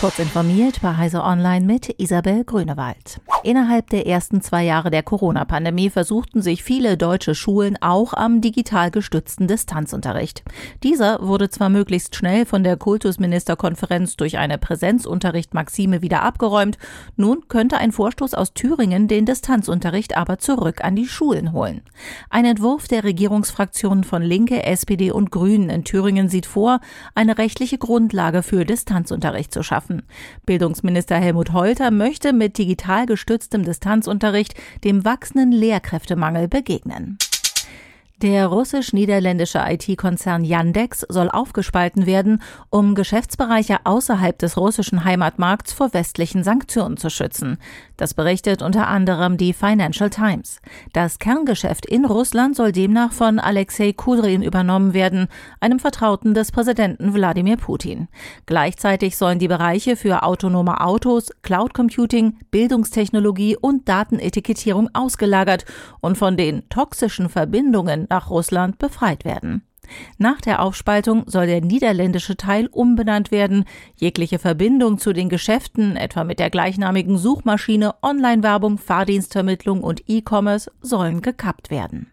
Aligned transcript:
Kurz 0.00 0.20
informiert 0.20 0.80
bei 0.80 0.96
Heise 0.96 1.24
Online 1.24 1.66
mit 1.66 1.92
Isabel 1.98 2.44
Grünewald. 2.44 3.20
Innerhalb 3.42 3.90
der 3.90 4.06
ersten 4.06 4.40
zwei 4.42 4.62
Jahre 4.62 4.92
der 4.92 5.02
Corona-Pandemie 5.02 5.90
versuchten 5.90 6.40
sich 6.40 6.62
viele 6.62 6.96
deutsche 6.96 7.34
Schulen 7.34 7.76
auch 7.80 8.12
am 8.14 8.40
digital 8.40 8.92
gestützten 8.92 9.48
Distanzunterricht. 9.48 10.44
Dieser 10.84 11.26
wurde 11.26 11.48
zwar 11.48 11.68
möglichst 11.68 12.14
schnell 12.14 12.46
von 12.46 12.62
der 12.62 12.76
Kultusministerkonferenz 12.76 14.16
durch 14.16 14.38
eine 14.38 14.58
Präsenzunterricht-Maxime 14.58 16.00
wieder 16.00 16.22
abgeräumt, 16.22 16.78
nun 17.16 17.48
könnte 17.48 17.78
ein 17.78 17.90
Vorstoß 17.90 18.34
aus 18.34 18.54
Thüringen 18.54 19.08
den 19.08 19.24
Distanzunterricht 19.24 20.16
aber 20.16 20.38
zurück 20.38 20.84
an 20.84 20.94
die 20.94 21.06
Schulen 21.06 21.52
holen. 21.52 21.82
Ein 22.30 22.44
Entwurf 22.44 22.86
der 22.86 23.02
Regierungsfraktionen 23.02 24.04
von 24.04 24.22
Linke, 24.22 24.62
SPD 24.62 25.10
und 25.10 25.32
Grünen 25.32 25.70
in 25.70 25.82
Thüringen 25.82 26.28
sieht 26.28 26.46
vor, 26.46 26.80
eine 27.16 27.38
rechtliche 27.38 27.78
Grundlage 27.78 28.44
für 28.44 28.64
Distanzunterricht 28.64 29.52
zu 29.52 29.62
schaffen 29.62 29.87
schaffen. 29.88 30.02
Bildungsminister 30.46 31.16
Helmut 31.16 31.52
Holter 31.52 31.90
möchte 31.90 32.32
mit 32.32 32.58
digital 32.58 33.06
gestütztem 33.06 33.64
Distanzunterricht 33.64 34.54
dem 34.84 35.04
wachsenden 35.04 35.52
Lehrkräftemangel 35.52 36.48
begegnen. 36.48 37.18
Der 38.20 38.48
russisch-niederländische 38.48 39.62
IT-Konzern 39.64 40.42
Yandex 40.42 41.06
soll 41.08 41.30
aufgespalten 41.30 42.04
werden, 42.04 42.42
um 42.68 42.96
Geschäftsbereiche 42.96 43.76
außerhalb 43.84 44.36
des 44.36 44.56
russischen 44.56 45.04
Heimatmarkts 45.04 45.72
vor 45.72 45.94
westlichen 45.94 46.42
Sanktionen 46.42 46.96
zu 46.96 47.10
schützen. 47.10 47.58
Das 47.96 48.14
berichtet 48.14 48.60
unter 48.60 48.88
anderem 48.88 49.36
die 49.36 49.52
Financial 49.52 50.10
Times. 50.10 50.60
Das 50.92 51.20
Kerngeschäft 51.20 51.86
in 51.86 52.04
Russland 52.04 52.56
soll 52.56 52.72
demnach 52.72 53.12
von 53.12 53.38
Alexei 53.38 53.92
Kudrin 53.92 54.42
übernommen 54.42 54.94
werden, 54.94 55.28
einem 55.60 55.78
Vertrauten 55.78 56.34
des 56.34 56.50
Präsidenten 56.50 57.14
Wladimir 57.14 57.56
Putin. 57.56 58.08
Gleichzeitig 58.46 59.16
sollen 59.16 59.38
die 59.38 59.46
Bereiche 59.46 59.94
für 59.94 60.24
autonome 60.24 60.80
Autos, 60.80 61.30
Cloud 61.42 61.72
Computing, 61.72 62.36
Bildungstechnologie 62.50 63.56
und 63.56 63.88
Datenetikettierung 63.88 64.90
ausgelagert 64.92 65.66
und 66.00 66.18
von 66.18 66.36
den 66.36 66.68
toxischen 66.68 67.28
Verbindungen 67.28 68.07
nach 68.08 68.30
Russland 68.30 68.78
befreit 68.78 69.24
werden. 69.24 69.62
Nach 70.18 70.40
der 70.40 70.62
Aufspaltung 70.62 71.24
soll 71.26 71.46
der 71.46 71.62
niederländische 71.62 72.36
Teil 72.36 72.66
umbenannt 72.66 73.30
werden. 73.30 73.64
Jegliche 73.96 74.38
Verbindung 74.38 74.98
zu 74.98 75.12
den 75.12 75.28
Geschäften, 75.28 75.96
etwa 75.96 76.24
mit 76.24 76.38
der 76.38 76.50
gleichnamigen 76.50 77.16
Suchmaschine, 77.16 77.94
Online-Werbung, 78.02 78.78
Fahrdienstvermittlung 78.78 79.82
und 79.82 80.02
E-Commerce, 80.06 80.70
sollen 80.82 81.22
gekappt 81.22 81.70
werden. 81.70 82.10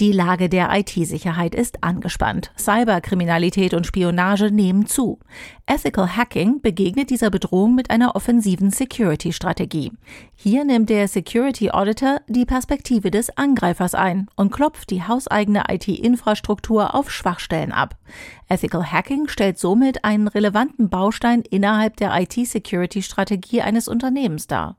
Die 0.00 0.12
Lage 0.12 0.48
der 0.48 0.70
IT-Sicherheit 0.72 1.54
ist 1.54 1.84
angespannt. 1.84 2.52
Cyberkriminalität 2.58 3.74
und 3.74 3.86
Spionage 3.86 4.50
nehmen 4.50 4.86
zu. 4.86 5.18
Ethical 5.66 6.16
Hacking 6.16 6.62
begegnet 6.62 7.10
dieser 7.10 7.28
Bedrohung 7.28 7.74
mit 7.74 7.90
einer 7.90 8.16
offensiven 8.16 8.70
Security-Strategie. 8.70 9.92
Hier 10.34 10.64
nimmt 10.64 10.88
der 10.88 11.06
Security 11.06 11.70
Auditor 11.70 12.22
die 12.28 12.46
Perspektive 12.46 13.10
des 13.10 13.36
Angreifers 13.36 13.94
ein 13.94 14.28
und 14.36 14.50
klopft 14.50 14.88
die 14.88 15.02
hauseigene 15.02 15.64
IT-Infrastruktur 15.68 16.94
auf 16.94 17.10
Schwachstellen 17.10 17.70
ab. 17.70 17.94
Ethical 18.48 18.90
Hacking 18.90 19.28
stellt 19.28 19.58
somit 19.58 20.02
einen 20.02 20.28
relevanten 20.28 20.88
Baustein 20.88 21.42
innerhalb 21.42 21.98
der 21.98 22.18
IT-Security-Strategie 22.18 23.60
eines 23.60 23.86
Unternehmens 23.86 24.46
dar. 24.46 24.78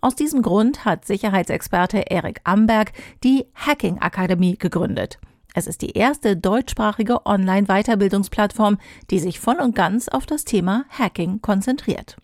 Aus 0.00 0.14
diesem 0.14 0.42
Grund 0.42 0.84
hat 0.84 1.04
Sicherheitsexperte 1.04 2.10
Erik 2.10 2.40
Amberg 2.44 2.92
die 3.24 3.46
Hacking 3.54 3.98
Akademie 3.98 4.56
gegründet. 4.56 5.18
Es 5.54 5.66
ist 5.66 5.82
die 5.82 5.92
erste 5.92 6.36
deutschsprachige 6.36 7.26
Online-Weiterbildungsplattform, 7.26 8.78
die 9.10 9.18
sich 9.18 9.40
voll 9.40 9.56
und 9.56 9.74
ganz 9.74 10.08
auf 10.08 10.26
das 10.26 10.44
Thema 10.44 10.84
Hacking 10.90 11.40
konzentriert. 11.40 12.16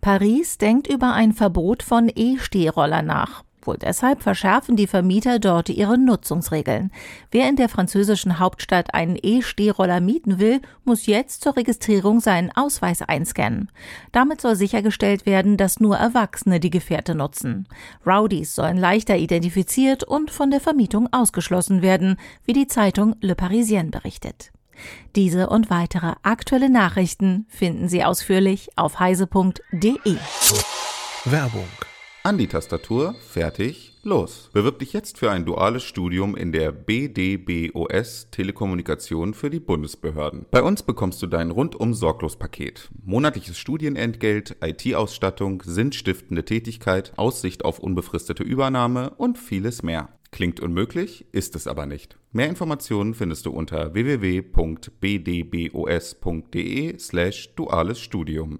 Paris 0.00 0.58
denkt 0.58 0.86
über 0.86 1.12
ein 1.12 1.32
Verbot 1.32 1.82
von 1.82 2.10
E-Stehroller 2.14 3.02
nach. 3.02 3.44
Wohl 3.68 3.76
deshalb 3.76 4.22
verschärfen 4.22 4.76
die 4.76 4.86
Vermieter 4.86 5.38
dort 5.38 5.68
ihre 5.68 5.98
Nutzungsregeln. 5.98 6.90
Wer 7.30 7.50
in 7.50 7.56
der 7.56 7.68
französischen 7.68 8.38
Hauptstadt 8.38 8.94
einen 8.94 9.18
E-Stehroller 9.22 10.00
mieten 10.00 10.38
will, 10.38 10.62
muss 10.84 11.04
jetzt 11.04 11.42
zur 11.42 11.54
Registrierung 11.54 12.20
seinen 12.20 12.50
Ausweis 12.50 13.02
einscannen. 13.02 13.70
Damit 14.10 14.40
soll 14.40 14.56
sichergestellt 14.56 15.26
werden, 15.26 15.58
dass 15.58 15.80
nur 15.80 15.98
Erwachsene 15.98 16.60
die 16.60 16.70
Gefährte 16.70 17.14
nutzen. 17.14 17.68
Rowdies 18.06 18.54
sollen 18.54 18.78
leichter 18.78 19.18
identifiziert 19.18 20.02
und 20.02 20.30
von 20.30 20.50
der 20.50 20.60
Vermietung 20.60 21.06
ausgeschlossen 21.12 21.82
werden, 21.82 22.16
wie 22.46 22.54
die 22.54 22.68
Zeitung 22.68 23.16
Le 23.20 23.34
Parisien 23.34 23.90
berichtet. 23.90 24.50
Diese 25.14 25.50
und 25.50 25.68
weitere 25.68 26.14
aktuelle 26.22 26.70
Nachrichten 26.70 27.44
finden 27.50 27.90
Sie 27.90 28.02
ausführlich 28.02 28.70
auf 28.76 28.98
heise.de. 28.98 30.16
Werbung 31.26 31.68
an 32.22 32.38
die 32.38 32.46
Tastatur, 32.46 33.14
fertig, 33.14 33.94
los. 34.02 34.50
Bewirb 34.52 34.78
dich 34.80 34.92
jetzt 34.92 35.18
für 35.18 35.30
ein 35.30 35.44
duales 35.44 35.84
Studium 35.84 36.36
in 36.36 36.52
der 36.52 36.72
BDBOS 36.72 38.28
Telekommunikation 38.30 39.34
für 39.34 39.50
die 39.50 39.60
Bundesbehörden. 39.60 40.46
Bei 40.50 40.62
uns 40.62 40.82
bekommst 40.82 41.22
du 41.22 41.26
dein 41.26 41.50
rundum 41.50 41.94
sorglos 41.94 42.36
Paket. 42.36 42.90
Monatliches 43.04 43.58
Studienentgelt, 43.58 44.56
IT-Ausstattung, 44.62 45.62
sinnstiftende 45.64 46.44
Tätigkeit, 46.44 47.12
Aussicht 47.16 47.64
auf 47.64 47.78
unbefristete 47.78 48.42
Übernahme 48.42 49.10
und 49.10 49.38
vieles 49.38 49.82
mehr. 49.82 50.08
Klingt 50.30 50.60
unmöglich, 50.60 51.24
ist 51.32 51.56
es 51.56 51.66
aber 51.66 51.86
nicht. 51.86 52.18
Mehr 52.32 52.48
Informationen 52.48 53.14
findest 53.14 53.46
du 53.46 53.50
unter 53.50 53.94
www.bdbos.de 53.94 54.98
slash 56.98 57.54
duales 57.54 57.98
Studium. 57.98 58.58